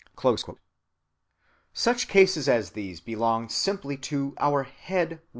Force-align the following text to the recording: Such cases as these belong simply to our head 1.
Such 1.73 2.07
cases 2.07 2.49
as 2.49 2.71
these 2.71 2.99
belong 2.99 3.49
simply 3.49 3.97
to 3.97 4.33
our 4.39 4.63
head 4.63 5.09
1. 5.11 5.21